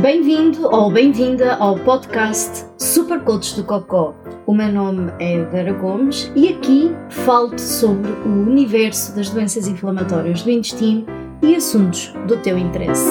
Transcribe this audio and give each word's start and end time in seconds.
Bem-vindo 0.00 0.62
ou 0.62 0.90
bem-vinda 0.90 1.56
ao 1.56 1.78
podcast 1.84 2.64
Super 2.78 3.22
Coach 3.22 3.54
do 3.54 3.62
Cocó. 3.62 4.14
O 4.46 4.54
meu 4.54 4.72
nome 4.72 5.12
é 5.20 5.44
Vera 5.44 5.74
Gomes 5.74 6.32
e 6.34 6.48
aqui 6.48 6.88
falo-te 7.10 7.60
sobre 7.60 8.10
o 8.10 8.48
universo 8.48 9.14
das 9.14 9.28
doenças 9.28 9.68
inflamatórias 9.68 10.42
do 10.42 10.50
intestino 10.50 11.04
e 11.42 11.54
assuntos 11.54 12.14
do 12.26 12.40
teu 12.40 12.56
interesse. 12.56 13.10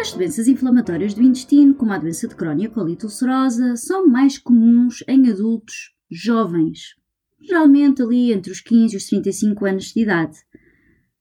As 0.00 0.14
doenças 0.14 0.48
inflamatórias 0.48 1.12
do 1.12 1.22
intestino, 1.22 1.74
como 1.74 1.92
a 1.92 1.98
doença 1.98 2.26
de 2.26 2.34
Crohn 2.34 2.60
e 2.60 2.64
a 2.64 2.70
colite 2.70 3.04
ulcerosa, 3.04 3.76
são 3.76 4.06
mais 4.06 4.38
comuns 4.38 5.04
em 5.06 5.28
adultos 5.28 5.94
jovens, 6.10 6.94
geralmente 7.38 8.00
ali 8.00 8.32
entre 8.32 8.50
os 8.50 8.62
15 8.62 8.94
e 8.94 8.96
os 8.96 9.04
35 9.04 9.66
anos 9.66 9.84
de 9.92 10.00
idade. 10.00 10.38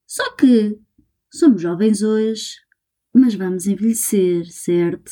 Só 0.08 0.38
que 0.38 0.80
somos 1.30 1.62
jovens 1.62 2.02
hoje, 2.02 2.69
mas 3.14 3.36
vamos 3.36 3.68
envelhecer, 3.68 4.46
certo? 4.52 5.12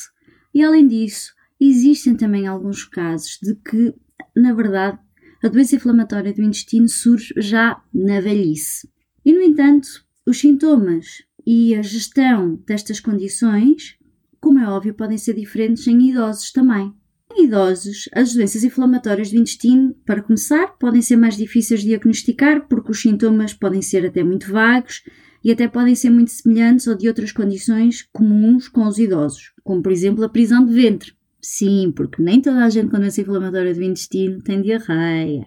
E 0.54 0.64
além 0.64 0.88
disso, 0.88 1.34
existem 1.60 2.16
também 2.16 2.48
alguns 2.48 2.84
casos 2.84 3.38
de 3.42 3.56
que, 3.56 3.94
na 4.36 4.54
verdade, 4.54 5.00
a 5.44 5.48
doença 5.48 5.76
inflamatória 5.76 6.34
do 6.34 6.42
intestino 6.42 6.90
surge 6.90 7.34
já 7.38 7.82
na 7.94 8.20
velhice. 8.20 8.90
E, 9.24 9.32
no 9.32 9.42
entanto, 9.42 9.88
os 10.26 10.40
sintomas 10.40 11.24
e 11.46 11.76
a 11.76 11.82
gestão 11.82 12.56
destas 12.66 13.00
condições, 13.00 13.98
como 14.40 14.60
é 14.60 14.68
óbvio, 14.68 14.94
podem 14.94 15.18
ser 15.18 15.34
diferentes 15.36 15.88
em 15.88 16.10
idosos 16.10 16.52
também. 16.52 16.94
Em 17.38 17.44
idosos, 17.44 18.10
as 18.14 18.34
doenças 18.34 18.64
inflamatórias 18.64 19.30
do 19.30 19.38
intestino, 19.38 19.96
para 20.04 20.24
começar, 20.24 20.76
podem 20.80 21.04
ser 21.04 21.18
mais 21.18 21.38
difíceis 21.38 21.82
de 21.82 21.90
diagnosticar 21.90 22.68
porque 22.68 22.90
os 22.90 23.00
sintomas 23.00 23.54
podem 23.54 23.80
ser 23.80 24.04
até 24.08 24.24
muito 24.24 24.52
vagos 24.52 25.04
e 25.44 25.52
até 25.52 25.68
podem 25.68 25.94
ser 25.94 26.10
muito 26.10 26.32
semelhantes 26.32 26.88
ou 26.88 26.98
de 26.98 27.08
outras 27.08 27.32
condições 27.32 28.02
comuns 28.12 28.68
com 28.68 28.88
os 28.88 28.98
idosos, 28.98 29.54
como 29.64 29.84
por 29.84 29.92
exemplo 29.92 30.24
a 30.24 30.30
prisão 30.30 30.66
de 30.66 30.74
ventre. 30.74 31.14
Sim, 31.40 31.94
porque 31.96 32.24
nem 32.24 32.42
toda 32.42 32.66
a 32.66 32.70
gente 32.72 32.90
com 32.90 32.98
doença 32.98 33.22
inflamatória 33.22 33.76
do 33.76 33.84
intestino 33.84 34.42
tem 34.42 34.60
diarreia. 34.60 35.46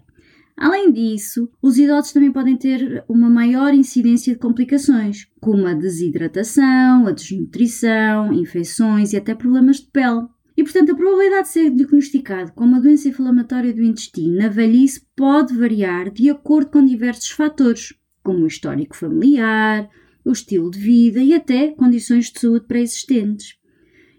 Além 0.57 0.93
disso, 0.93 1.51
os 1.61 1.77
idosos 1.77 2.13
também 2.13 2.31
podem 2.31 2.57
ter 2.57 3.03
uma 3.09 3.29
maior 3.29 3.75
incidência 3.75 4.33
de 4.33 4.39
complicações, 4.39 5.27
como 5.41 5.67
a 5.67 5.75
desidratação, 5.75 7.09
a 7.09 7.11
desnutrição, 7.11 8.33
infecções 8.33 9.13
e 9.13 9.17
até 9.17 9.35
problemas 9.35 9.79
de 9.79 9.89
pele. 9.91 10.29
E, 10.61 10.63
portanto, 10.63 10.93
a 10.93 10.95
probabilidade 10.95 11.47
de 11.47 11.53
ser 11.55 11.71
diagnosticado 11.71 12.53
com 12.53 12.65
uma 12.65 12.83
doença 12.83 13.09
inflamatória 13.09 13.73
do 13.73 13.83
intestino 13.83 14.37
na 14.37 14.49
velhice 14.49 15.01
pode 15.17 15.57
variar 15.57 16.11
de 16.11 16.29
acordo 16.29 16.71
com 16.71 16.85
diversos 16.85 17.31
fatores, 17.31 17.95
como 18.23 18.41
o 18.41 18.47
histórico 18.47 18.95
familiar, 18.95 19.89
o 20.23 20.31
estilo 20.31 20.71
de 20.71 20.79
vida 20.79 21.19
e 21.19 21.33
até 21.33 21.69
condições 21.69 22.31
de 22.31 22.41
saúde 22.41 22.67
pré-existentes. 22.67 23.57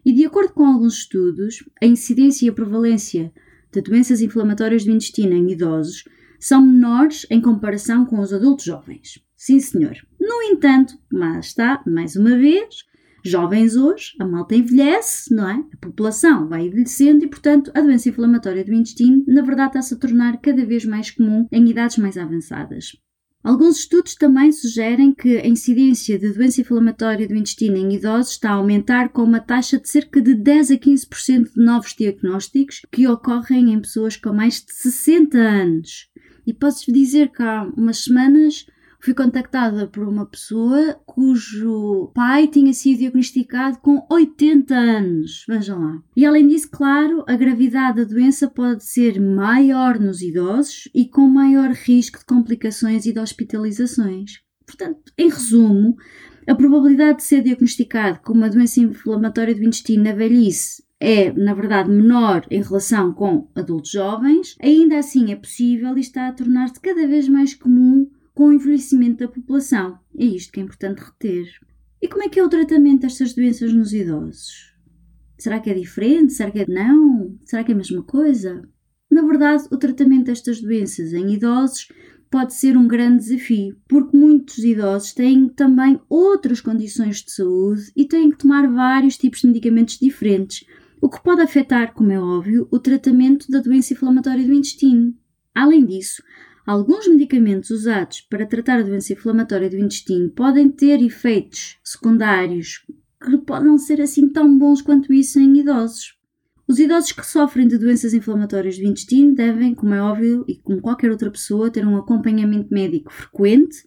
E 0.04 0.12
de 0.12 0.26
acordo 0.26 0.52
com 0.54 0.66
alguns 0.66 0.96
estudos, 0.96 1.64
a 1.80 1.86
incidência 1.86 2.48
e 2.48 2.50
a 2.50 2.54
prevalência 2.54 3.32
de 3.72 3.80
doenças 3.80 4.20
inflamatórias 4.20 4.84
do 4.84 4.90
intestino 4.90 5.36
em 5.36 5.52
idosos 5.52 6.06
são 6.40 6.66
menores 6.66 7.24
em 7.30 7.40
comparação 7.40 8.04
com 8.04 8.20
os 8.20 8.34
adultos 8.34 8.66
jovens. 8.66 9.24
Sim, 9.38 9.60
senhor. 9.60 9.96
No 10.20 10.42
entanto, 10.42 10.98
mas 11.08 11.50
está, 11.50 11.84
mais 11.86 12.16
uma 12.16 12.36
vez, 12.36 12.84
jovens 13.24 13.76
hoje, 13.76 14.14
a 14.20 14.26
malta 14.26 14.56
envelhece, 14.56 15.34
não 15.34 15.48
é? 15.50 15.64
A 15.74 15.78
população 15.78 16.48
vai 16.48 16.68
envelhecendo 16.68 17.24
e, 17.24 17.28
portanto, 17.28 17.72
a 17.76 17.82
doença 17.82 18.10
inflamatória 18.10 18.64
do 18.64 18.74
intestino, 18.74 19.24
na 19.28 19.42
verdade, 19.42 19.70
está-se 19.70 19.94
a 19.94 19.98
tornar 19.98 20.38
cada 20.42 20.66
vez 20.66 20.86
mais 20.86 21.12
comum 21.12 21.48
em 21.52 21.70
idades 21.70 21.98
mais 21.98 22.18
avançadas. 22.18 22.94
Alguns 23.44 23.80
estudos 23.80 24.14
também 24.14 24.52
sugerem 24.52 25.12
que 25.14 25.38
a 25.38 25.48
incidência 25.48 26.20
de 26.20 26.32
doença 26.32 26.62
inflamatória 26.62 27.28
do 27.28 27.36
intestino 27.36 27.76
em 27.76 27.96
idosos 27.96 28.34
está 28.34 28.52
a 28.52 28.54
aumentar 28.54 29.10
com 29.10 29.24
uma 29.24 29.40
taxa 29.40 29.80
de 29.80 29.90
cerca 29.90 30.22
de 30.22 30.36
10 30.36 30.72
a 30.72 30.76
15% 30.76 31.54
de 31.56 31.64
novos 31.66 31.96
diagnósticos 31.96 32.82
que 32.92 33.08
ocorrem 33.08 33.74
em 33.74 33.80
pessoas 33.80 34.16
com 34.16 34.32
mais 34.32 34.64
de 34.64 34.72
60 34.72 35.38
anos. 35.40 36.08
E 36.46 36.54
posso 36.54 36.92
dizer 36.94 37.32
que 37.32 37.42
há 37.42 37.64
umas 37.76 38.04
semanas 38.04 38.68
fui 39.02 39.14
contactada 39.14 39.88
por 39.88 40.08
uma 40.08 40.26
pessoa 40.26 40.94
cujo 41.06 42.12
pai 42.14 42.48
tinha 42.48 42.74
sido 42.74 43.00
diagnosticado 43.00 43.80
com 43.80 44.06
80 44.10 44.76
anos. 44.76 45.46
Vejam 45.48 45.80
lá. 45.80 46.04
E 46.16 46.26
além 46.26 46.48
disso, 46.48 46.70
claro, 46.72 47.24
a 47.28 47.36
gravidade 47.36 47.98
da 47.98 48.04
doença 48.04 48.48
pode 48.48 48.86
ser 48.86 49.20
maior 49.20 50.00
nos 50.00 50.22
idosos 50.22 50.88
e 50.94 51.08
com 51.08 51.28
maior 51.28 51.72
risco 51.72 52.20
de 52.20 52.26
complicações 52.26 53.06
e 53.06 53.12
de 53.12 53.20
hospitalizações. 53.20 54.40
Portanto, 54.66 55.12
em 55.18 55.30
resumo, 55.30 55.98
a 56.48 56.56
probabilidade 56.56 57.18
de 57.18 57.24
ser 57.24 57.42
diagnosticado 57.42 58.20
com 58.24 58.34
uma 58.34 58.50
doença 58.50 58.80
inflamatória 58.80 59.56
do 59.56 59.64
intestino 59.64 60.04
na 60.04 60.14
velhice 60.14 60.84
é, 61.04 61.34
na 61.34 61.56
verdade, 61.56 61.90
menor 61.90 62.46
em 62.52 62.62
relação 62.62 63.12
com 63.12 63.48
adultos 63.56 63.90
jovens, 63.90 64.56
ainda 64.62 65.00
assim 65.00 65.32
é 65.32 65.36
possível 65.36 65.98
e 65.98 66.02
está 66.02 66.28
a 66.28 66.32
tornar-se 66.32 66.80
cada 66.80 67.08
vez 67.08 67.28
mais 67.28 67.56
comum 67.56 68.08
com 68.42 68.48
o 68.48 68.54
envelhecimento 68.54 69.20
da 69.20 69.32
população. 69.32 70.00
É 70.18 70.26
isto 70.26 70.52
que 70.52 70.60
é 70.60 70.64
importante 70.64 70.98
reter. 70.98 71.48
E 72.02 72.08
como 72.08 72.24
é 72.24 72.28
que 72.28 72.40
é 72.40 72.44
o 72.44 72.50
tratamento 72.50 73.02
destas 73.02 73.36
doenças 73.36 73.72
nos 73.72 73.94
idosos? 73.94 74.74
Será 75.38 75.60
que 75.60 75.70
é 75.70 75.76
diferente? 75.76 76.34
Será 76.34 76.50
que 76.50 76.62
é 76.62 76.66
não? 76.68 77.38
Será 77.46 77.64
que 77.64 77.72
é 77.72 77.76
a 77.76 77.78
mesma 77.78 78.02
coisa? 78.02 78.68
Na 79.12 79.22
verdade, 79.22 79.66
o 79.70 79.78
tratamento 79.78 80.26
destas 80.26 80.60
doenças 80.60 81.14
em 81.14 81.36
idosos 81.36 81.90
pode 82.32 82.56
ser 82.56 82.76
um 82.76 82.88
grande 82.88 83.26
desafio, 83.26 83.78
porque 83.88 84.18
muitos 84.18 84.58
idosos 84.58 85.14
têm 85.14 85.48
também 85.48 86.02
outras 86.10 86.60
condições 86.60 87.18
de 87.18 87.32
saúde 87.32 87.92
e 87.96 88.08
têm 88.08 88.32
que 88.32 88.40
tomar 88.40 88.68
vários 88.68 89.20
tipos 89.20 89.42
de 89.42 89.50
medicamentos 89.50 90.00
diferentes, 90.00 90.66
o 91.00 91.08
que 91.08 91.22
pode 91.22 91.42
afetar, 91.42 91.94
como 91.94 92.12
é 92.12 92.20
óbvio, 92.20 92.68
o 92.72 92.80
tratamento 92.80 93.52
da 93.52 93.60
doença 93.60 93.94
inflamatória 93.94 94.44
do 94.44 94.54
intestino. 94.54 95.14
Além 95.54 95.86
disso, 95.86 96.24
Alguns 96.66 97.08
medicamentos 97.08 97.72
usados 97.72 98.22
para 98.22 98.46
tratar 98.46 98.80
a 98.80 98.84
doença 98.84 99.14
inflamatória 99.14 99.70
do 99.70 99.78
intestino 99.78 100.30
podem 100.30 100.70
ter 100.70 101.02
efeitos 101.02 101.80
secundários 101.84 102.86
que 103.24 103.38
podem 103.40 103.78
ser 103.78 104.02
assim 104.02 104.30
tão 104.30 104.58
bons 104.58 104.82
quanto 104.82 105.14
isso 105.14 105.40
em 105.40 105.60
idosos. 105.60 106.16
Os 106.68 106.80
idosos 106.80 107.12
que 107.12 107.26
sofrem 107.26 107.68
de 107.68 107.78
doenças 107.78 108.14
inflamatórias 108.14 108.78
do 108.78 108.86
intestino 108.86 109.36
devem, 109.36 109.76
como 109.76 109.94
é 109.94 110.02
óbvio, 110.02 110.46
e 110.48 110.56
como 110.56 110.82
qualquer 110.82 111.12
outra 111.12 111.30
pessoa, 111.30 111.70
ter 111.70 111.86
um 111.86 111.98
acompanhamento 111.98 112.74
médico 112.74 113.12
frequente 113.12 113.84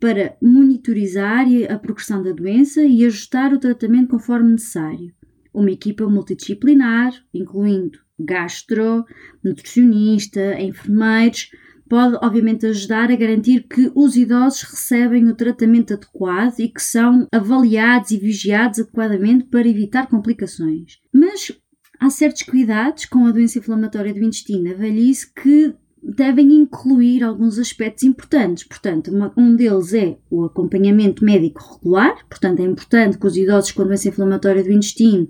para 0.00 0.36
monitorizar 0.42 1.46
a 1.70 1.78
progressão 1.78 2.22
da 2.22 2.32
doença 2.32 2.82
e 2.82 3.04
ajustar 3.04 3.52
o 3.52 3.58
tratamento 3.58 4.08
conforme 4.08 4.52
necessário. 4.52 5.14
Uma 5.52 5.70
equipa 5.70 6.08
multidisciplinar, 6.08 7.12
incluindo 7.32 7.98
gastro, 8.18 9.04
nutricionista, 9.42 10.60
enfermeiros, 10.60 11.50
pode 11.88 12.16
obviamente 12.22 12.66
ajudar 12.66 13.10
a 13.10 13.16
garantir 13.16 13.66
que 13.68 13.90
os 13.94 14.16
idosos 14.16 14.62
recebem 14.62 15.28
o 15.28 15.34
tratamento 15.34 15.94
adequado 15.94 16.58
e 16.58 16.68
que 16.68 16.82
são 16.82 17.26
avaliados 17.30 18.10
e 18.10 18.16
vigiados 18.16 18.80
adequadamente 18.80 19.44
para 19.44 19.68
evitar 19.68 20.08
complicações. 20.08 20.98
Mas 21.12 21.52
há 22.00 22.10
certos 22.10 22.42
cuidados 22.42 23.04
com 23.04 23.26
a 23.26 23.30
doença 23.30 23.58
inflamatória 23.58 24.14
do 24.14 24.24
intestino, 24.24 24.70
a 24.70 24.74
velhice, 24.74 25.32
que 25.32 25.74
devem 26.02 26.52
incluir 26.52 27.24
alguns 27.24 27.58
aspectos 27.58 28.04
importantes. 28.04 28.64
Portanto, 28.64 29.10
um 29.36 29.56
deles 29.56 29.94
é 29.94 30.18
o 30.30 30.44
acompanhamento 30.44 31.24
médico 31.24 31.76
regular, 31.76 32.26
portanto, 32.28 32.60
é 32.60 32.64
importante 32.64 33.18
que 33.18 33.26
os 33.26 33.36
idosos 33.36 33.72
com 33.72 33.84
doença 33.84 34.08
inflamatória 34.08 34.62
do 34.62 34.72
intestino 34.72 35.28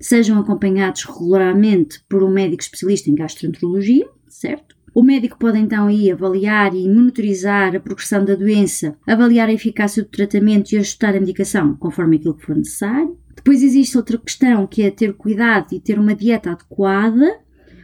sejam 0.00 0.38
acompanhados 0.38 1.04
regularmente 1.04 2.02
por 2.08 2.22
um 2.22 2.30
médico 2.30 2.62
especialista 2.62 3.10
em 3.10 3.14
gastroenterologia, 3.14 4.08
certo? 4.28 4.76
O 4.94 5.02
médico 5.02 5.38
pode 5.38 5.58
então 5.58 5.86
aí 5.86 6.10
avaliar 6.10 6.74
e 6.74 6.86
monitorizar 6.86 7.74
a 7.74 7.80
progressão 7.80 8.24
da 8.24 8.34
doença, 8.34 8.94
avaliar 9.06 9.48
a 9.48 9.52
eficácia 9.52 10.02
do 10.02 10.08
tratamento 10.08 10.72
e 10.72 10.76
ajustar 10.76 11.16
a 11.16 11.20
medicação 11.20 11.74
conforme 11.76 12.16
aquilo 12.16 12.34
que 12.34 12.44
for 12.44 12.56
necessário. 12.56 13.16
Depois 13.34 13.62
existe 13.62 13.96
outra 13.96 14.18
questão 14.18 14.66
que 14.66 14.82
é 14.82 14.90
ter 14.90 15.14
cuidado 15.14 15.72
e 15.72 15.80
ter 15.80 15.98
uma 15.98 16.14
dieta 16.14 16.50
adequada. 16.50 17.40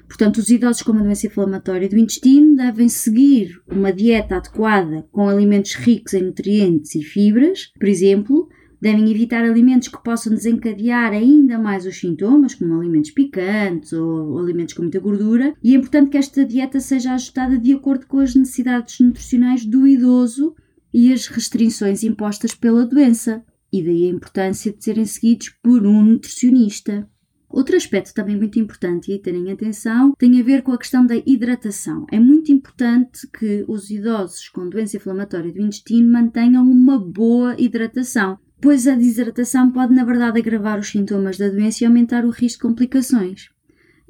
Portanto, 0.06 0.36
os 0.36 0.50
idosos 0.50 0.82
com 0.82 0.92
uma 0.92 1.02
doença 1.02 1.26
inflamatória 1.26 1.88
do 1.88 1.98
intestino 1.98 2.56
devem 2.56 2.88
seguir 2.88 3.58
uma 3.66 3.92
dieta 3.92 4.36
adequada 4.36 5.06
com 5.10 5.28
alimentos 5.28 5.74
ricos 5.74 6.12
em 6.12 6.22
nutrientes 6.22 6.94
e 6.94 7.02
fibras, 7.02 7.72
por 7.78 7.88
exemplo, 7.88 8.48
Devem 8.80 9.10
evitar 9.10 9.44
alimentos 9.44 9.88
que 9.88 10.02
possam 10.02 10.32
desencadear 10.32 11.12
ainda 11.12 11.58
mais 11.58 11.84
os 11.84 11.98
sintomas, 11.98 12.54
como 12.54 12.78
alimentos 12.78 13.10
picantes 13.10 13.92
ou 13.92 14.38
alimentos 14.38 14.74
com 14.74 14.82
muita 14.82 15.00
gordura, 15.00 15.54
e 15.62 15.74
é 15.74 15.76
importante 15.76 16.10
que 16.10 16.18
esta 16.18 16.44
dieta 16.44 16.78
seja 16.78 17.14
ajustada 17.14 17.58
de 17.58 17.72
acordo 17.72 18.06
com 18.06 18.20
as 18.20 18.34
necessidades 18.34 19.00
nutricionais 19.00 19.64
do 19.64 19.86
idoso 19.86 20.54
e 20.94 21.12
as 21.12 21.26
restrições 21.26 22.04
impostas 22.04 22.54
pela 22.54 22.86
doença, 22.86 23.44
e 23.72 23.82
daí 23.82 24.06
a 24.06 24.10
importância 24.10 24.72
de 24.72 24.82
serem 24.82 25.04
seguidos 25.04 25.50
por 25.62 25.84
um 25.84 26.02
nutricionista. 26.02 27.08
Outro 27.50 27.76
aspecto 27.76 28.12
também 28.12 28.36
muito 28.36 28.58
importante 28.58 29.10
e 29.10 29.14
a 29.14 29.18
terem 29.18 29.50
atenção 29.50 30.12
tem 30.18 30.38
a 30.38 30.44
ver 30.44 30.62
com 30.62 30.70
a 30.70 30.78
questão 30.78 31.06
da 31.06 31.16
hidratação. 31.16 32.06
É 32.12 32.20
muito 32.20 32.52
importante 32.52 33.26
que 33.26 33.64
os 33.66 33.90
idosos 33.90 34.50
com 34.50 34.68
doença 34.68 34.98
inflamatória 34.98 35.50
do 35.50 35.62
intestino 35.62 36.12
mantenham 36.12 36.70
uma 36.70 36.98
boa 36.98 37.56
hidratação. 37.58 38.38
Pois 38.60 38.86
a 38.86 38.94
desidratação 38.94 39.70
pode, 39.70 39.94
na 39.94 40.04
verdade, 40.04 40.38
agravar 40.38 40.78
os 40.78 40.88
sintomas 40.88 41.38
da 41.38 41.48
doença 41.48 41.84
e 41.84 41.86
aumentar 41.86 42.24
o 42.24 42.30
risco 42.30 42.62
de 42.62 42.68
complicações. 42.68 43.50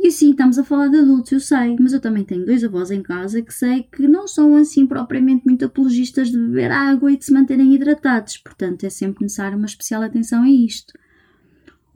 E 0.01 0.13
sim, 0.13 0.31
estamos 0.31 0.59
a 0.59 0.65
falar 0.65 0.89
de 0.89 0.99
adultos, 0.99 1.33
eu 1.33 1.41
sei, 1.41 1.77
mas 1.81 1.93
eu 1.93 2.01
também 2.01 2.25
tenho 2.25 2.47
dois 2.47 2.63
avós 2.63 2.91
em 2.93 3.03
casa 3.03 3.43
que 3.43 3.53
sei 3.53 3.83
que 3.83 4.07
não 4.07 4.29
são 4.29 4.55
assim 4.55 4.87
propriamente 4.87 5.45
muito 5.45 5.65
apologistas 5.65 6.31
de 6.31 6.39
beber 6.39 6.71
água 6.71 7.11
e 7.11 7.17
de 7.17 7.25
se 7.25 7.33
manterem 7.33 7.75
hidratados, 7.75 8.37
portanto 8.37 8.85
é 8.85 8.91
sempre 8.91 9.25
necessário 9.25 9.59
uma 9.59 9.67
especial 9.67 10.03
atenção 10.03 10.45
a 10.45 10.49
isto. 10.49 10.93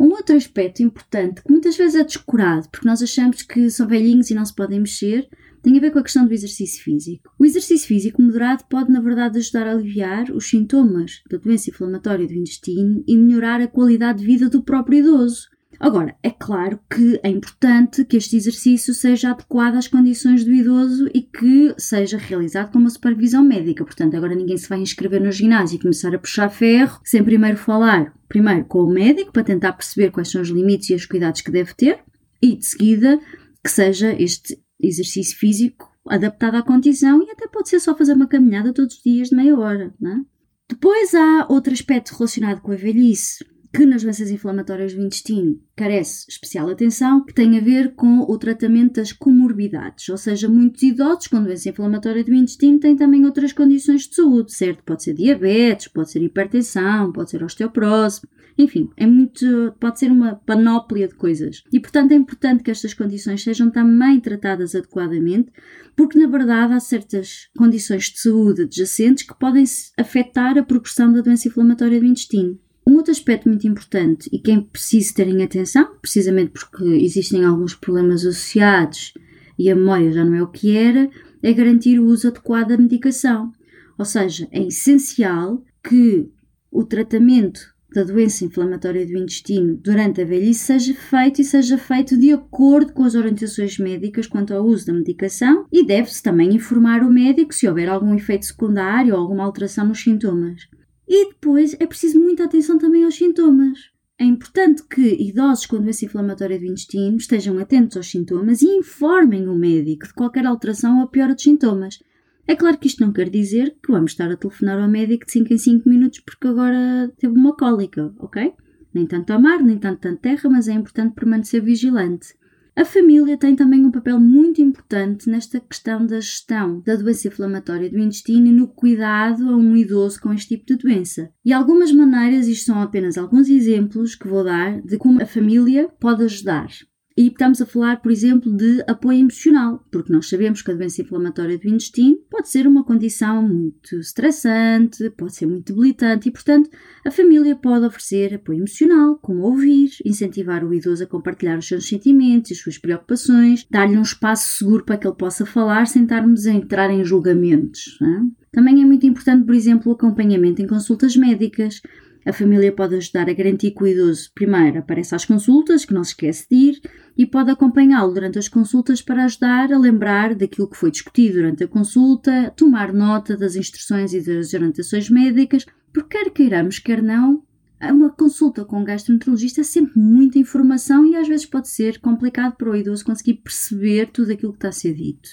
Um 0.00 0.08
outro 0.08 0.34
aspecto 0.36 0.82
importante 0.82 1.42
que 1.42 1.50
muitas 1.50 1.76
vezes 1.76 1.94
é 1.94 2.02
descurado, 2.02 2.68
porque 2.70 2.88
nós 2.88 3.00
achamos 3.00 3.42
que 3.42 3.70
são 3.70 3.86
velhinhos 3.86 4.30
e 4.30 4.34
não 4.34 4.44
se 4.44 4.52
podem 4.52 4.80
mexer, 4.80 5.28
tem 5.62 5.76
a 5.76 5.80
ver 5.80 5.90
com 5.90 5.98
a 5.98 6.02
questão 6.02 6.26
do 6.26 6.34
exercício 6.34 6.82
físico. 6.82 7.32
O 7.38 7.44
exercício 7.44 7.86
físico 7.86 8.20
moderado 8.20 8.64
pode, 8.68 8.90
na 8.90 9.00
verdade, 9.00 9.38
ajudar 9.38 9.66
a 9.66 9.72
aliviar 9.72 10.30
os 10.32 10.48
sintomas 10.48 11.22
da 11.30 11.38
doença 11.38 11.70
inflamatória 11.70 12.26
do 12.26 12.34
intestino 12.34 13.04
e 13.06 13.16
melhorar 13.16 13.60
a 13.60 13.68
qualidade 13.68 14.20
de 14.20 14.26
vida 14.26 14.48
do 14.48 14.62
próprio 14.62 14.98
idoso. 14.98 15.52
Agora, 15.82 16.14
é 16.22 16.30
claro 16.30 16.78
que 16.88 17.18
é 17.24 17.28
importante 17.28 18.04
que 18.04 18.16
este 18.16 18.36
exercício 18.36 18.94
seja 18.94 19.30
adequado 19.30 19.74
às 19.74 19.88
condições 19.88 20.44
do 20.44 20.52
idoso 20.52 21.08
e 21.12 21.22
que 21.22 21.74
seja 21.76 22.16
realizado 22.16 22.70
com 22.70 22.78
uma 22.78 22.90
supervisão 22.90 23.42
médica. 23.42 23.84
Portanto, 23.84 24.16
agora 24.16 24.34
ninguém 24.34 24.56
se 24.56 24.68
vai 24.68 24.78
inscrever 24.78 25.20
no 25.20 25.32
ginásio 25.32 25.76
e 25.76 25.80
começar 25.80 26.14
a 26.14 26.18
puxar 26.18 26.48
ferro 26.50 27.00
sem 27.02 27.24
primeiro 27.24 27.56
falar, 27.56 28.14
primeiro 28.28 28.64
com 28.66 28.84
o 28.84 28.92
médico 28.92 29.32
para 29.32 29.42
tentar 29.42 29.72
perceber 29.72 30.12
quais 30.12 30.30
são 30.30 30.40
os 30.40 30.50
limites 30.50 30.90
e 30.90 30.94
os 30.94 31.04
cuidados 31.04 31.40
que 31.40 31.50
deve 31.50 31.74
ter 31.74 31.98
e, 32.40 32.56
de 32.56 32.64
seguida, 32.64 33.18
que 33.64 33.70
seja 33.70 34.14
este 34.20 34.58
exercício 34.82 35.38
físico 35.38 35.90
adaptado 36.06 36.56
à 36.56 36.62
condição 36.62 37.22
e 37.22 37.30
até 37.30 37.46
pode 37.46 37.68
ser 37.68 37.80
só 37.80 37.96
fazer 37.96 38.14
uma 38.14 38.26
caminhada 38.26 38.72
todos 38.72 38.96
os 38.96 39.02
dias 39.02 39.28
de 39.28 39.36
meia 39.36 39.56
hora, 39.56 39.94
não 40.00 40.10
é? 40.10 40.20
Depois 40.68 41.14
há 41.14 41.46
outro 41.48 41.72
aspecto 41.72 42.14
relacionado 42.16 42.60
com 42.60 42.72
a 42.72 42.76
velhice, 42.76 43.44
que 43.72 43.86
nas 43.86 44.02
doenças 44.02 44.30
inflamatórias 44.30 44.94
do 44.94 45.02
intestino 45.02 45.58
carece 45.74 46.26
especial 46.28 46.68
atenção, 46.68 47.24
que 47.24 47.32
tem 47.32 47.56
a 47.56 47.60
ver 47.60 47.94
com 47.94 48.20
o 48.20 48.38
tratamento 48.38 48.96
das 48.96 49.12
comorbidades, 49.12 50.08
ou 50.08 50.18
seja, 50.18 50.48
muitos 50.48 50.82
idosos 50.82 51.26
com 51.26 51.42
doença 51.42 51.70
inflamatória 51.70 52.22
do 52.22 52.34
intestino 52.34 52.78
têm 52.78 52.96
também 52.96 53.24
outras 53.24 53.52
condições 53.52 54.06
de 54.06 54.14
saúde, 54.14 54.52
certo? 54.52 54.84
Pode 54.84 55.02
ser 55.02 55.14
diabetes, 55.14 55.88
pode 55.88 56.10
ser 56.10 56.22
hipertensão, 56.22 57.12
pode 57.12 57.30
ser 57.30 57.42
osteoporose, 57.42 58.20
enfim, 58.58 58.90
é 58.96 59.06
muito, 59.06 59.74
pode 59.80 59.98
ser 59.98 60.10
uma 60.10 60.36
panóplia 60.36 61.08
de 61.08 61.14
coisas. 61.14 61.62
E 61.72 61.80
portanto 61.80 62.12
é 62.12 62.14
importante 62.14 62.62
que 62.62 62.70
estas 62.70 62.92
condições 62.92 63.42
sejam 63.42 63.70
também 63.70 64.20
tratadas 64.20 64.74
adequadamente, 64.74 65.50
porque 65.96 66.18
na 66.18 66.28
verdade 66.28 66.74
há 66.74 66.80
certas 66.80 67.48
condições 67.56 68.04
de 68.04 68.20
saúde 68.20 68.62
adjacentes 68.62 69.24
que 69.24 69.38
podem 69.38 69.64
afetar 69.98 70.58
a 70.58 70.62
progressão 70.62 71.12
da 71.12 71.20
doença 71.20 71.48
inflamatória 71.48 71.98
do 71.98 72.06
intestino. 72.06 72.58
Um 72.86 72.96
outro 72.96 73.12
aspecto 73.12 73.48
muito 73.48 73.66
importante 73.66 74.28
e 74.32 74.38
que 74.38 74.50
é 74.50 74.60
preciso 74.60 75.14
terem 75.14 75.42
atenção, 75.42 75.96
precisamente 76.00 76.50
porque 76.50 76.84
existem 76.84 77.44
alguns 77.44 77.74
problemas 77.74 78.26
associados 78.26 79.14
e 79.58 79.70
a 79.70 79.76
memória 79.76 80.12
já 80.12 80.24
não 80.24 80.34
é 80.34 80.42
o 80.42 80.48
que 80.48 80.76
era, 80.76 81.08
é 81.42 81.52
garantir 81.52 81.98
o 81.98 82.06
uso 82.06 82.28
adequado 82.28 82.68
da 82.68 82.78
medicação. 82.78 83.52
Ou 83.98 84.04
seja, 84.04 84.48
é 84.50 84.62
essencial 84.66 85.62
que 85.82 86.28
o 86.70 86.84
tratamento 86.84 87.72
da 87.94 88.02
doença 88.02 88.44
inflamatória 88.44 89.06
do 89.06 89.16
intestino 89.16 89.76
durante 89.76 90.22
a 90.22 90.24
velhice 90.24 90.60
seja 90.60 90.94
feito 90.94 91.40
e 91.42 91.44
seja 91.44 91.76
feito 91.76 92.16
de 92.16 92.32
acordo 92.32 92.92
com 92.92 93.04
as 93.04 93.14
orientações 93.14 93.78
médicas 93.78 94.26
quanto 94.26 94.54
ao 94.54 94.64
uso 94.64 94.86
da 94.86 94.94
medicação 94.94 95.66
e 95.70 95.84
deve-se 95.84 96.22
também 96.22 96.54
informar 96.54 97.02
o 97.02 97.12
médico 97.12 97.54
se 97.54 97.68
houver 97.68 97.88
algum 97.88 98.14
efeito 98.14 98.46
secundário 98.46 99.14
ou 99.14 99.20
alguma 99.20 99.44
alteração 99.44 99.86
nos 99.86 100.02
sintomas. 100.02 100.66
E 101.14 101.28
depois 101.28 101.76
é 101.78 101.86
preciso 101.86 102.18
muita 102.18 102.44
atenção 102.44 102.78
também 102.78 103.04
aos 103.04 103.16
sintomas. 103.16 103.90
É 104.18 104.24
importante 104.24 104.82
que 104.82 105.14
idosos 105.22 105.66
com 105.66 105.78
doença 105.78 106.06
inflamatória 106.06 106.58
do 106.58 106.64
intestino 106.64 107.18
estejam 107.18 107.58
atentos 107.58 107.98
aos 107.98 108.10
sintomas 108.10 108.62
e 108.62 108.78
informem 108.78 109.46
o 109.46 109.54
médico 109.54 110.06
de 110.06 110.14
qualquer 110.14 110.46
alteração 110.46 111.02
ou 111.02 111.08
piora 111.08 111.34
dos 111.34 111.42
sintomas. 111.42 112.02
É 112.46 112.56
claro 112.56 112.78
que 112.78 112.86
isto 112.86 113.04
não 113.04 113.12
quer 113.12 113.28
dizer 113.28 113.76
que 113.84 113.92
vamos 113.92 114.12
estar 114.12 114.32
a 114.32 114.38
telefonar 114.38 114.80
ao 114.80 114.88
médico 114.88 115.26
de 115.26 115.32
5 115.32 115.52
em 115.52 115.58
5 115.58 115.86
minutos 115.86 116.20
porque 116.20 116.48
agora 116.48 117.12
teve 117.18 117.34
uma 117.36 117.54
cólica, 117.54 118.10
ok? 118.18 118.54
Nem 118.94 119.06
tanto 119.06 119.34
ao 119.34 119.40
mar, 119.42 119.62
nem 119.62 119.76
tanto 119.76 120.08
a 120.08 120.16
terra, 120.16 120.48
mas 120.48 120.66
é 120.66 120.72
importante 120.72 121.14
permanecer 121.14 121.62
vigilante. 121.62 122.28
A 122.74 122.86
família 122.86 123.36
tem 123.36 123.54
também 123.54 123.84
um 123.84 123.90
papel 123.90 124.18
muito 124.18 124.62
importante 124.62 125.28
nesta 125.28 125.60
questão 125.60 126.06
da 126.06 126.18
gestão 126.20 126.80
da 126.80 126.96
doença 126.96 127.28
inflamatória 127.28 127.90
do 127.90 127.98
intestino 127.98 128.46
e 128.46 128.52
no 128.52 128.66
cuidado 128.66 129.46
a 129.50 129.56
um 129.56 129.76
idoso 129.76 130.18
com 130.18 130.32
este 130.32 130.56
tipo 130.56 130.66
de 130.66 130.76
doença. 130.76 131.30
E 131.44 131.52
algumas 131.52 131.92
maneiras, 131.92 132.48
isto 132.48 132.66
são 132.66 132.80
apenas 132.80 133.18
alguns 133.18 133.48
exemplos 133.50 134.14
que 134.14 134.26
vou 134.26 134.42
dar 134.42 134.80
de 134.80 134.96
como 134.96 135.22
a 135.22 135.26
família 135.26 135.88
pode 136.00 136.24
ajudar. 136.24 136.68
E 137.16 137.28
estamos 137.28 137.60
a 137.60 137.66
falar, 137.66 138.00
por 138.00 138.10
exemplo, 138.10 138.50
de 138.50 138.82
apoio 138.86 139.20
emocional, 139.20 139.84
porque 139.90 140.12
nós 140.12 140.28
sabemos 140.28 140.62
que 140.62 140.70
a 140.70 140.74
doença 140.74 141.02
inflamatória 141.02 141.58
do 141.58 141.68
intestino 141.68 142.16
pode 142.30 142.48
ser 142.48 142.66
uma 142.66 142.84
condição 142.84 143.42
muito 143.42 143.96
estressante, 143.96 145.10
pode 145.10 145.34
ser 145.34 145.46
muito 145.46 145.72
debilitante 145.72 146.28
e, 146.28 146.32
portanto, 146.32 146.70
a 147.04 147.10
família 147.10 147.54
pode 147.54 147.84
oferecer 147.84 148.34
apoio 148.34 148.60
emocional, 148.60 149.18
como 149.20 149.42
ouvir, 149.42 149.90
incentivar 150.04 150.64
o 150.64 150.72
idoso 150.72 151.04
a 151.04 151.06
compartilhar 151.06 151.58
os 151.58 151.68
seus 151.68 151.86
sentimentos 151.86 152.50
e 152.50 152.54
as 152.54 152.60
suas 152.60 152.78
preocupações, 152.78 153.66
dar-lhe 153.70 153.96
um 153.96 154.02
espaço 154.02 154.58
seguro 154.58 154.84
para 154.84 154.96
que 154.96 155.06
ele 155.06 155.16
possa 155.16 155.44
falar 155.44 155.86
sem 155.86 156.04
estarmos 156.04 156.46
a 156.46 156.52
entrar 156.52 156.90
em 156.90 157.04
julgamentos. 157.04 157.98
É? 158.02 158.42
Também 158.52 158.82
é 158.82 158.86
muito 158.86 159.06
importante, 159.06 159.44
por 159.44 159.54
exemplo, 159.54 159.90
o 159.90 159.94
acompanhamento 159.94 160.62
em 160.62 160.66
consultas 160.66 161.16
médicas. 161.16 161.80
A 162.24 162.32
família 162.32 162.70
pode 162.70 162.94
ajudar 162.94 163.28
a 163.28 163.32
garantir 163.32 163.72
que 163.72 163.82
o 163.82 163.86
idoso, 163.86 164.30
primeiro, 164.34 164.78
apareça 164.78 165.16
às 165.16 165.24
consultas, 165.24 165.84
que 165.84 165.94
não 165.94 166.04
se 166.04 166.10
esquece 166.10 166.46
de 166.48 166.56
ir, 166.56 166.80
e 167.16 167.26
pode 167.26 167.50
acompanhá-lo 167.50 168.12
durante 168.12 168.38
as 168.38 168.48
consultas 168.48 169.02
para 169.02 169.24
ajudar 169.24 169.72
a 169.72 169.78
lembrar 169.78 170.34
daquilo 170.34 170.68
que 170.68 170.76
foi 170.76 170.90
discutido 170.90 171.34
durante 171.34 171.64
a 171.64 171.68
consulta, 171.68 172.52
tomar 172.56 172.92
nota 172.92 173.36
das 173.36 173.56
instruções 173.56 174.12
e 174.12 174.20
das 174.20 174.54
orientações 174.54 175.10
médicas, 175.10 175.66
porque 175.92 176.18
quer 176.18 176.30
queiramos, 176.30 176.78
quer 176.78 177.02
não, 177.02 177.42
uma 177.90 178.10
consulta 178.10 178.64
com 178.64 178.80
um 178.80 178.84
gastroenterologista 178.84 179.60
é 179.60 179.64
sempre 179.64 179.98
muita 180.00 180.38
informação 180.38 181.04
e 181.04 181.16
às 181.16 181.26
vezes 181.26 181.46
pode 181.46 181.68
ser 181.68 182.00
complicado 182.00 182.56
para 182.56 182.70
o 182.70 182.76
idoso 182.76 183.04
conseguir 183.04 183.34
perceber 183.34 184.10
tudo 184.12 184.32
aquilo 184.32 184.52
que 184.52 184.58
está 184.58 184.68
a 184.68 184.72
ser 184.72 184.94
dito. 184.94 185.28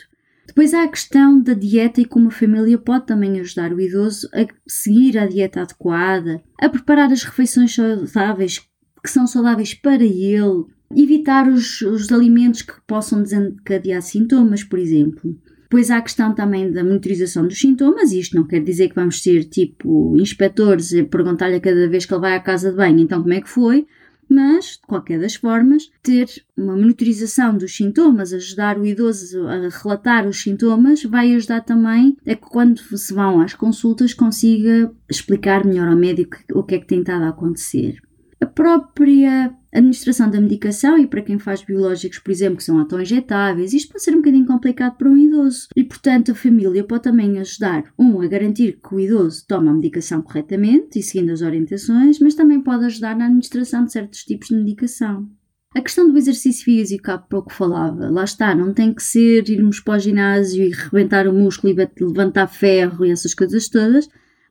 Depois 0.48 0.74
há 0.74 0.84
a 0.84 0.88
questão 0.88 1.40
da 1.40 1.54
dieta 1.54 2.02
e 2.02 2.06
como 2.06 2.30
a 2.30 2.32
família 2.32 2.78
pode 2.80 3.06
também 3.06 3.40
ajudar 3.40 3.72
o 3.72 3.80
idoso 3.80 4.28
a 4.34 4.48
seguir 4.68 5.16
a 5.20 5.28
dieta 5.28 5.62
adequada, 5.62 6.42
a 6.60 6.68
preparar 6.68 7.12
as 7.12 7.24
refeições 7.24 7.76
saudáveis 7.76 8.68
que 9.02 9.10
são 9.10 9.28
saudáveis 9.28 9.74
para 9.74 10.04
ele, 10.04 10.66
evitar 10.96 11.48
os, 11.48 11.82
os 11.82 12.12
alimentos 12.12 12.62
que 12.62 12.74
possam 12.88 13.22
desencadear 13.22 14.02
sintomas, 14.02 14.64
por 14.64 14.80
exemplo. 14.80 15.38
Depois 15.64 15.92
há 15.92 15.98
a 15.98 16.02
questão 16.02 16.34
também 16.34 16.72
da 16.72 16.84
monitorização 16.84 17.46
dos 17.46 17.60
sintomas, 17.60 18.12
isto 18.12 18.36
não 18.36 18.44
quer 18.44 18.64
dizer 18.64 18.90
que 18.90 18.96
vamos 18.96 19.22
ser 19.22 19.44
tipo 19.44 20.18
inspectores 20.18 20.92
e 20.94 21.04
perguntar-lhe 21.04 21.58
a 21.58 21.60
cada 21.60 21.88
vez 21.88 22.08
que 22.08 22.14
ele 22.14 22.22
vai 22.22 22.36
à 22.36 22.40
casa 22.40 22.72
de 22.72 22.78
banho, 22.78 23.00
então 23.00 23.22
como 23.22 23.34
é 23.34 23.42
que 23.42 23.50
foi, 23.50 23.86
mas, 24.28 24.78
de 24.78 24.88
qualquer 24.88 25.20
das 25.20 25.36
formas, 25.36 25.90
ter 26.04 26.28
uma 26.56 26.76
monitorização 26.76 27.58
dos 27.58 27.76
sintomas, 27.76 28.32
ajudar 28.32 28.80
o 28.80 28.86
idoso 28.86 29.48
a 29.48 29.70
relatar 29.70 30.28
os 30.28 30.42
sintomas, 30.42 31.04
vai 31.04 31.34
ajudar 31.34 31.62
também 31.62 32.16
a 32.28 32.36
que 32.36 32.50
quando 32.50 32.80
se 32.80 33.14
vão 33.14 33.42
às 33.42 33.56
consultas 33.56 34.14
consiga 34.14 34.92
explicar 35.10 35.66
melhor 35.66 35.88
ao 35.88 35.96
médico 35.96 36.38
o 36.54 36.64
que 36.64 36.76
é 36.76 36.80
que 36.80 36.88
tem 36.88 37.00
estado 37.00 37.24
a 37.24 37.30
acontecer. 37.30 38.00
A 38.42 38.46
própria 38.46 39.54
administração 39.74 40.30
da 40.30 40.40
medicação 40.40 40.98
e 40.98 41.06
para 41.06 41.22
quem 41.22 41.38
faz 41.38 41.62
biológicos, 41.62 42.20
por 42.20 42.32
exemplo, 42.32 42.58
que 42.58 42.64
são 42.64 42.80
autoinjetáveis, 42.80 43.74
isto 43.74 43.92
pode 43.92 44.04
ser 44.04 44.12
um 44.12 44.18
bocadinho 44.18 44.46
complicado 44.46 44.98
para 44.98 45.10
um 45.10 45.18
idoso. 45.18 45.68
E, 45.76 45.84
portanto, 45.84 46.32
a 46.32 46.36
família 46.36 46.84
pode 46.84 47.04
também 47.04 47.38
ajudar, 47.38 47.84
um, 47.98 48.22
a 48.22 48.28
garantir 48.28 48.80
que 48.82 48.96
o 48.96 49.00
idoso 49.00 49.46
toma 49.48 49.72
a 49.72 49.74
medicação 49.74 50.22
corretamente 50.22 51.00
e 51.00 51.04
seguindo 51.04 51.32
as 51.32 51.42
orientações, 51.42 52.20
mas 52.20 52.34
também 52.34 52.62
pode 52.62 52.86
ajudar 52.86 53.16
na 53.16 53.26
administração 53.26 53.84
de 53.84 53.92
certos 53.92 54.24
tipos 54.24 54.48
de 54.48 54.56
medicação. 54.56 55.30
A 55.76 55.82
questão 55.82 56.10
do 56.10 56.18
exercício 56.18 56.66
físico, 56.66 57.12
há 57.12 57.18
pouco 57.18 57.54
falava, 57.54 58.10
lá 58.10 58.24
está, 58.24 58.56
não 58.56 58.74
tem 58.74 58.92
que 58.92 59.04
ser 59.04 59.48
irmos 59.50 59.80
para 59.80 59.98
o 59.98 60.00
ginásio 60.00 60.64
e 60.64 60.72
rebentar 60.72 61.28
o 61.28 61.34
músculo 61.34 61.72
e 61.72 62.04
levantar 62.04 62.48
ferro 62.48 63.06
e 63.06 63.12
essas 63.12 63.36
coisas 63.36 63.70
todas, 63.70 64.10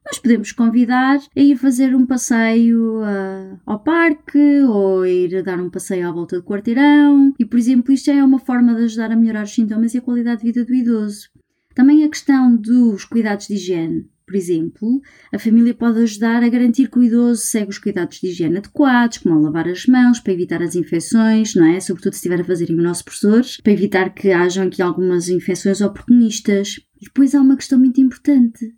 nós 0.08 0.18
podemos 0.18 0.52
convidar 0.52 1.18
a 1.36 1.40
ir 1.40 1.56
fazer 1.56 1.94
um 1.94 2.06
passeio 2.06 3.02
uh, 3.02 3.60
ao 3.66 3.78
parque 3.78 4.62
ou 4.62 5.04
ir 5.04 5.36
a 5.36 5.42
dar 5.42 5.60
um 5.60 5.68
passeio 5.68 6.08
à 6.08 6.12
volta 6.12 6.36
do 6.36 6.42
quarteirão. 6.42 7.34
E, 7.38 7.44
por 7.44 7.58
exemplo, 7.58 7.92
isto 7.92 8.10
é 8.10 8.24
uma 8.24 8.38
forma 8.38 8.74
de 8.74 8.84
ajudar 8.84 9.12
a 9.12 9.16
melhorar 9.16 9.44
os 9.44 9.54
sintomas 9.54 9.92
e 9.92 9.98
a 9.98 10.00
qualidade 10.00 10.40
de 10.40 10.46
vida 10.46 10.64
do 10.64 10.74
idoso. 10.74 11.28
Também 11.74 12.04
a 12.04 12.08
questão 12.08 12.56
dos 12.56 13.04
cuidados 13.04 13.48
de 13.48 13.54
higiene. 13.54 14.08
Por 14.26 14.34
exemplo, 14.34 15.00
a 15.32 15.38
família 15.38 15.74
pode 15.74 16.00
ajudar 16.00 16.42
a 16.42 16.48
garantir 16.48 16.90
que 16.90 16.98
o 16.98 17.02
idoso 17.02 17.42
segue 17.42 17.70
os 17.70 17.78
cuidados 17.78 18.18
de 18.18 18.28
higiene 18.28 18.58
adequados, 18.58 19.18
como 19.18 19.40
lavar 19.40 19.68
as 19.68 19.84
mãos 19.86 20.20
para 20.20 20.32
evitar 20.32 20.62
as 20.62 20.74
infecções, 20.74 21.54
não 21.54 21.66
é? 21.66 21.80
Sobretudo 21.80 22.14
se 22.14 22.18
estiver 22.18 22.40
a 22.40 22.44
fazer 22.44 22.70
imunossupressores, 22.70 23.58
para 23.58 23.72
evitar 23.72 24.10
que 24.14 24.30
hajam 24.30 24.66
aqui 24.66 24.80
algumas 24.80 25.28
infecções 25.28 25.82
oportunistas. 25.82 26.80
E 27.00 27.04
depois 27.04 27.34
há 27.34 27.40
uma 27.40 27.56
questão 27.56 27.78
muito 27.78 28.00
importante 28.00 28.77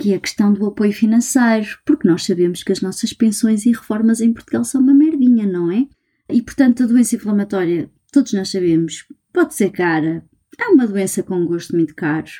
que 0.00 0.14
é 0.14 0.16
a 0.16 0.20
questão 0.20 0.52
do 0.52 0.64
apoio 0.64 0.92
financeiro, 0.92 1.78
porque 1.84 2.08
nós 2.08 2.24
sabemos 2.24 2.62
que 2.62 2.72
as 2.72 2.80
nossas 2.80 3.12
pensões 3.12 3.66
e 3.66 3.70
reformas 3.70 4.22
em 4.22 4.32
Portugal 4.32 4.64
são 4.64 4.80
uma 4.80 4.94
merdinha, 4.94 5.46
não 5.46 5.70
é? 5.70 5.86
E 6.30 6.40
portanto, 6.40 6.82
a 6.82 6.86
doença 6.86 7.16
inflamatória, 7.16 7.90
todos 8.10 8.32
nós 8.32 8.50
sabemos, 8.50 9.06
pode 9.30 9.54
ser 9.54 9.70
cara, 9.70 10.24
é 10.58 10.68
uma 10.68 10.86
doença 10.86 11.22
com 11.22 11.44
gosto 11.44 11.76
muito 11.76 11.94
caro. 11.94 12.30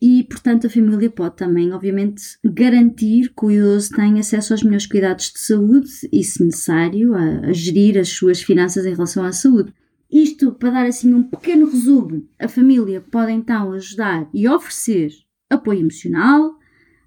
E, 0.00 0.22
portanto, 0.30 0.68
a 0.68 0.70
família 0.70 1.10
pode 1.10 1.36
também, 1.36 1.72
obviamente, 1.72 2.22
garantir 2.44 3.32
que 3.36 3.46
o 3.46 3.50
idoso 3.50 3.90
tenha 3.90 4.20
acesso 4.20 4.52
aos 4.52 4.62
melhores 4.62 4.86
cuidados 4.86 5.32
de 5.32 5.40
saúde 5.40 5.90
e, 6.12 6.22
se 6.22 6.44
necessário, 6.44 7.14
a, 7.14 7.48
a 7.48 7.52
gerir 7.52 7.98
as 7.98 8.10
suas 8.10 8.40
finanças 8.40 8.86
em 8.86 8.92
relação 8.92 9.24
à 9.24 9.32
saúde. 9.32 9.74
Isto, 10.08 10.52
para 10.52 10.70
dar 10.70 10.86
assim 10.86 11.12
um 11.12 11.24
pequeno 11.24 11.68
resumo, 11.68 12.28
a 12.38 12.46
família 12.46 13.00
pode 13.10 13.32
então 13.32 13.72
ajudar 13.72 14.28
e 14.32 14.48
oferecer 14.48 15.10
apoio 15.50 15.80
emocional, 15.80 16.57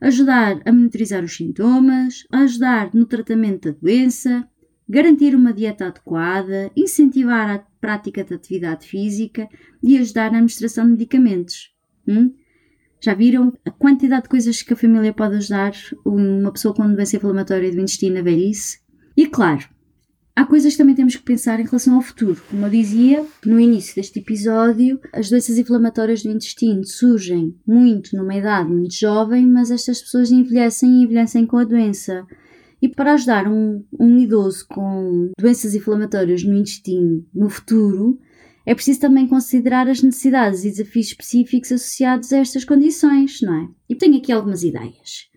ajudar 0.01 0.60
a 0.65 0.72
monitorizar 0.72 1.24
os 1.24 1.36
sintomas, 1.36 2.25
ajudar 2.31 2.89
no 2.93 3.05
tratamento 3.05 3.72
da 3.72 3.79
doença, 3.79 4.48
garantir 4.89 5.36
uma 5.36 5.53
dieta 5.53 5.88
adequada, 5.88 6.72
incentivar 6.75 7.50
a 7.50 7.60
prática 7.79 8.24
de 8.24 8.34
atividade 8.34 8.88
física 8.88 9.48
e 9.81 9.98
ajudar 9.98 10.31
na 10.31 10.38
administração 10.38 10.86
de 10.86 10.91
medicamentos. 10.91 11.74
Hum? 12.08 12.34
Já 13.00 13.13
viram 13.13 13.53
a 13.65 13.72
quantidade 13.72 14.24
de 14.24 14.29
coisas 14.29 14.62
que 14.62 14.74
a 14.74 14.75
família 14.75 15.13
pode 15.13 15.36
ajudar 15.36 15.74
uma 16.05 16.51
pessoa 16.51 16.74
com 16.74 16.93
doença 16.93 17.15
inflamatória 17.15 17.72
do 17.72 17.79
intestino 17.79 18.15
na 18.15 18.22
velhice? 18.22 18.79
E 19.15 19.27
claro, 19.27 19.67
Há 20.33 20.45
coisas 20.45 20.73
que 20.73 20.77
também 20.77 20.95
temos 20.95 21.15
que 21.15 21.23
pensar 21.23 21.59
em 21.59 21.65
relação 21.65 21.95
ao 21.95 22.01
futuro. 22.01 22.41
Como 22.50 22.65
eu 22.65 22.69
dizia 22.69 23.25
no 23.45 23.59
início 23.59 23.95
deste 23.95 24.19
episódio, 24.19 25.00
as 25.11 25.29
doenças 25.29 25.57
inflamatórias 25.57 26.23
do 26.23 26.31
intestino 26.31 26.85
surgem 26.85 27.53
muito 27.67 28.15
numa 28.15 28.35
idade 28.35 28.69
muito 28.69 28.95
jovem, 28.95 29.45
mas 29.45 29.69
estas 29.69 30.01
pessoas 30.01 30.31
envelhecem 30.31 30.89
e 30.89 31.03
envelhecem 31.03 31.45
com 31.45 31.57
a 31.57 31.65
doença. 31.65 32.25
E 32.81 32.88
para 32.88 33.13
ajudar 33.13 33.47
um, 33.47 33.83
um 34.00 34.17
idoso 34.17 34.65
com 34.69 35.31
doenças 35.38 35.75
inflamatórias 35.75 36.43
no 36.43 36.55
intestino 36.55 37.25
no 37.33 37.50
futuro, 37.50 38.17
é 38.65 38.73
preciso 38.73 39.01
também 39.01 39.27
considerar 39.27 39.89
as 39.89 40.01
necessidades 40.01 40.63
e 40.63 40.69
desafios 40.69 41.07
específicos 41.07 41.71
associados 41.71 42.31
a 42.31 42.38
estas 42.38 42.63
condições, 42.63 43.41
não 43.41 43.53
é? 43.53 43.67
E 43.89 43.95
tenho 43.95 44.17
aqui 44.17 44.31
algumas 44.31 44.63
ideias. 44.63 45.30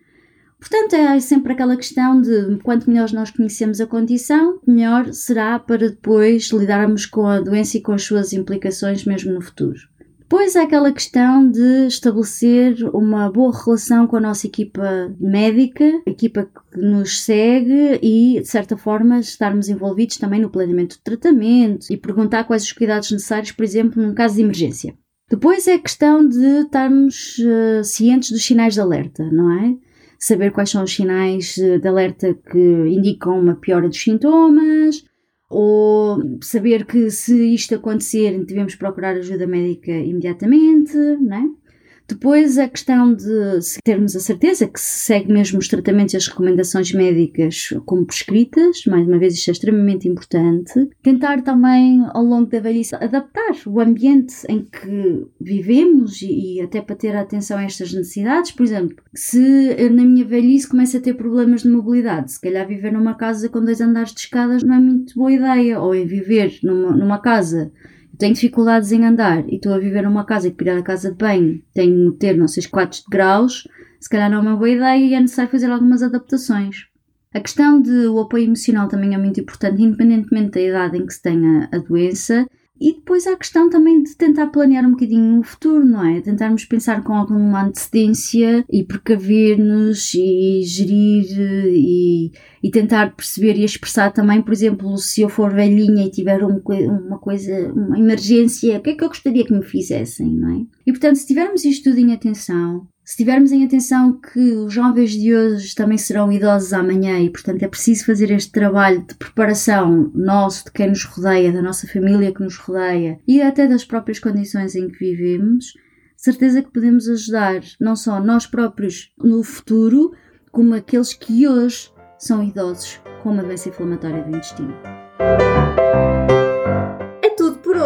Portanto, 0.59 0.93
é 0.93 1.19
sempre 1.19 1.53
aquela 1.53 1.75
questão 1.75 2.21
de 2.21 2.57
quanto 2.63 2.89
melhor 2.89 3.11
nós 3.11 3.29
conhecemos 3.29 3.79
a 3.79 3.85
condição, 3.85 4.59
melhor 4.65 5.13
será 5.13 5.59
para 5.59 5.89
depois 5.89 6.49
lidarmos 6.51 7.05
com 7.05 7.27
a 7.27 7.39
doença 7.39 7.77
e 7.77 7.81
com 7.81 7.91
as 7.91 8.03
suas 8.03 8.33
implicações 8.33 9.05
mesmo 9.05 9.33
no 9.33 9.41
futuro. 9.41 9.79
Depois 10.27 10.55
há 10.55 10.63
aquela 10.63 10.91
questão 10.91 11.47
de 11.47 11.85
estabelecer 11.85 12.77
uma 12.95 13.31
boa 13.31 13.55
relação 13.55 14.07
com 14.07 14.15
a 14.15 14.19
nossa 14.19 14.47
equipa 14.47 15.13
médica, 15.19 15.85
equipa 16.03 16.49
que 16.73 16.79
nos 16.81 17.21
segue 17.21 17.99
e, 18.01 18.39
de 18.41 18.47
certa 18.47 18.75
forma, 18.75 19.19
estarmos 19.19 19.69
envolvidos 19.69 20.17
também 20.17 20.41
no 20.41 20.49
planeamento 20.49 20.95
de 20.95 21.03
tratamento 21.03 21.85
e 21.91 21.95
perguntar 21.95 22.45
quais 22.45 22.63
os 22.63 22.71
cuidados 22.71 23.11
necessários, 23.11 23.51
por 23.51 23.63
exemplo, 23.63 24.01
num 24.01 24.15
caso 24.15 24.35
de 24.35 24.41
emergência. 24.41 24.95
Depois 25.29 25.67
é 25.67 25.75
a 25.75 25.79
questão 25.79 26.27
de 26.27 26.63
estarmos 26.63 27.37
uh, 27.37 27.83
cientes 27.83 28.31
dos 28.31 28.43
sinais 28.43 28.73
de 28.73 28.81
alerta, 28.81 29.23
não 29.31 29.51
é? 29.51 29.75
Saber 30.19 30.51
quais 30.51 30.69
são 30.69 30.83
os 30.83 30.93
sinais 30.93 31.55
de 31.55 31.87
alerta 31.87 32.33
que 32.33 32.59
indicam 32.59 33.39
uma 33.39 33.55
piora 33.55 33.87
dos 33.87 34.01
sintomas, 34.01 35.03
ou 35.49 36.19
saber 36.41 36.85
que 36.85 37.09
se 37.11 37.53
isto 37.53 37.75
acontecer 37.75 38.43
devemos 38.43 38.75
procurar 38.75 39.15
ajuda 39.15 39.45
médica 39.45 39.91
imediatamente, 39.91 40.95
não 40.95 41.37
é? 41.37 41.64
Depois 42.07 42.57
a 42.57 42.67
questão 42.67 43.13
de 43.13 43.59
termos 43.83 44.15
a 44.15 44.19
certeza 44.19 44.67
que 44.67 44.79
se 44.79 44.99
segue 44.99 45.33
mesmo 45.33 45.57
os 45.57 45.67
tratamentos 45.67 46.13
e 46.13 46.17
as 46.17 46.27
recomendações 46.27 46.91
médicas 46.93 47.69
como 47.85 48.05
prescritas, 48.05 48.83
mais 48.85 49.07
uma 49.07 49.17
vez 49.17 49.33
isto 49.33 49.49
é 49.49 49.51
extremamente 49.51 50.07
importante. 50.07 50.89
Tentar 51.01 51.41
também 51.41 52.05
ao 52.13 52.23
longo 52.23 52.49
da 52.49 52.59
velhice 52.59 52.95
adaptar 52.95 53.55
o 53.65 53.79
ambiente 53.79 54.35
em 54.47 54.63
que 54.63 55.25
vivemos 55.41 56.21
e, 56.21 56.61
até 56.61 56.79
para 56.79 56.95
ter 56.95 57.15
atenção 57.15 57.57
a 57.57 57.63
estas 57.63 57.91
necessidades. 57.91 58.51
Por 58.51 58.63
exemplo, 58.63 58.97
se 59.13 59.75
na 59.89 60.03
minha 60.03 60.25
velhice 60.25 60.69
começa 60.69 60.97
a 60.97 61.01
ter 61.01 61.15
problemas 61.15 61.63
de 61.63 61.69
mobilidade, 61.69 62.33
se 62.33 62.41
calhar 62.41 62.67
viver 62.67 62.91
numa 62.91 63.15
casa 63.15 63.49
com 63.49 63.63
dois 63.63 63.81
andares 63.81 64.13
de 64.13 64.19
escadas 64.19 64.63
não 64.63 64.75
é 64.75 64.79
muito 64.79 65.15
boa 65.15 65.31
ideia, 65.31 65.79
ou 65.79 65.95
em 65.95 66.05
viver 66.05 66.59
numa, 66.61 66.95
numa 66.95 67.19
casa 67.19 67.71
tenho 68.17 68.33
dificuldades 68.33 68.91
em 68.91 69.05
andar 69.05 69.47
e 69.47 69.55
estou 69.55 69.73
a 69.73 69.79
viver 69.79 70.03
numa 70.03 70.25
casa 70.25 70.47
e 70.47 70.51
que 70.51 70.69
a 70.69 70.81
casa 70.81 71.11
de 71.11 71.17
banho 71.17 71.61
tenho 71.73 72.11
de 72.11 72.17
ter 72.17 72.37
não 72.37 72.47
sei 72.47 72.63
quantos 72.63 73.03
graus, 73.09 73.67
se 73.99 74.09
calhar 74.09 74.29
não 74.29 74.37
é 74.37 74.41
uma 74.41 74.55
boa 74.55 74.69
ideia 74.69 75.05
e 75.05 75.13
é 75.13 75.19
necessário 75.19 75.51
fazer 75.51 75.71
algumas 75.71 76.03
adaptações. 76.03 76.87
A 77.33 77.39
questão 77.39 77.81
do 77.81 78.19
apoio 78.19 78.45
emocional 78.45 78.87
também 78.87 79.13
é 79.13 79.17
muito 79.17 79.41
importante, 79.41 79.81
independentemente 79.81 80.51
da 80.51 80.61
idade 80.61 80.97
em 80.97 81.05
que 81.05 81.13
se 81.13 81.21
tenha 81.21 81.67
a 81.71 81.77
doença 81.79 82.47
e 82.79 82.93
depois 82.93 83.25
há 83.25 83.33
a 83.33 83.37
questão 83.37 83.69
também 83.69 84.03
de 84.03 84.15
tentar 84.15 84.47
planear 84.47 84.85
um 84.85 84.91
bocadinho 84.91 85.39
o 85.39 85.43
futuro, 85.43 85.85
não 85.85 86.03
é? 86.05 86.19
Tentarmos 86.21 86.65
pensar 86.65 87.03
com 87.03 87.13
alguma 87.13 87.63
antecedência 87.63 88.65
e 88.69 88.83
precaver-nos 88.83 90.13
e 90.13 90.61
gerir 90.63 91.25
e, 91.71 92.31
e, 92.61 92.71
tentar 92.71 93.15
perceber 93.15 93.57
e 93.57 93.63
expressar 93.63 94.11
também, 94.11 94.41
por 94.41 94.51
exemplo, 94.51 94.97
se 94.97 95.21
eu 95.21 95.29
for 95.29 95.53
velhinha 95.53 96.05
e 96.05 96.11
tiver 96.11 96.43
um, 96.43 96.61
uma 97.07 97.17
coisa, 97.17 97.71
uma 97.71 97.97
emergência, 97.97 98.77
o 98.77 98.81
que 98.81 98.89
é 98.89 98.95
que 98.95 99.03
eu 99.03 99.09
gostaria 99.09 99.45
que 99.45 99.53
me 99.53 99.63
fizessem, 99.63 100.27
não 100.27 100.49
é? 100.49 100.65
E 100.85 100.91
portanto, 100.91 101.15
se 101.15 101.27
tivermos 101.27 101.63
isto 101.63 101.89
tudo 101.89 101.99
em 101.99 102.13
atenção, 102.13 102.87
se 103.05 103.17
tivermos 103.17 103.51
em 103.51 103.63
atenção 103.63 104.19
que 104.19 104.39
os 104.39 104.73
jovens 104.73 105.11
de 105.11 105.33
hoje 105.35 105.75
também 105.75 105.97
serão 105.97 106.31
idosos 106.31 106.73
amanhã 106.73 107.19
e, 107.19 107.29
portanto, 107.29 107.61
é 107.61 107.67
preciso 107.67 108.03
fazer 108.03 108.31
este 108.31 108.51
trabalho 108.51 109.05
de 109.07 109.13
preparação 109.13 110.11
nosso, 110.15 110.65
de 110.65 110.71
quem 110.71 110.89
nos 110.89 111.03
rodeia, 111.03 111.53
da 111.53 111.61
nossa 111.61 111.87
família 111.87 112.33
que 112.33 112.41
nos 112.41 112.57
rodeia 112.57 113.19
e 113.27 113.43
até 113.43 113.67
das 113.67 113.85
próprias 113.85 114.17
condições 114.17 114.75
em 114.75 114.89
que 114.89 114.97
vivemos, 114.97 115.73
certeza 116.17 116.63
que 116.63 116.71
podemos 116.71 117.07
ajudar 117.07 117.61
não 117.79 117.95
só 117.95 118.19
nós 118.19 118.47
próprios 118.47 119.13
no 119.19 119.43
futuro, 119.43 120.11
como 120.51 120.73
aqueles 120.73 121.13
que 121.13 121.47
hoje 121.47 121.91
são 122.17 122.43
idosos 122.43 122.99
com 123.21 123.29
uma 123.29 123.43
doença 123.43 123.69
inflamatória 123.69 124.23
do 124.23 124.35
intestino 124.35 124.73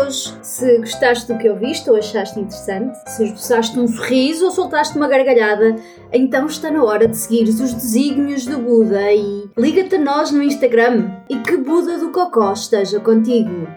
hoje. 0.10 0.34
Se 0.42 0.78
gostaste 0.80 1.32
do 1.32 1.38
que 1.38 1.50
ouviste 1.50 1.90
ou 1.90 1.96
achaste 1.96 2.40
interessante, 2.40 2.98
se 3.10 3.24
esboçaste 3.24 3.80
um 3.80 3.88
sorriso 3.88 4.46
ou 4.46 4.52
soltaste 4.52 4.98
uma 4.98 5.08
gargalhada, 5.08 5.76
então 6.12 6.48
está 6.48 6.72
na 6.72 6.84
hora 6.84 7.08
de 7.08 7.16
seguir 7.16 7.44
os 7.44 7.74
desígnios 7.74 8.46
do 8.46 8.58
Buda 8.58 9.12
e 9.14 9.50
liga-te 9.58 9.96
a 9.96 10.00
nós 10.00 10.32
no 10.32 10.44
Instagram 10.44 11.12
e 11.30 11.38
que 11.38 11.58
Buda 11.58 11.98
do 11.98 12.12
Cocó 12.12 12.52
esteja 12.52 13.00
contigo. 13.00 13.68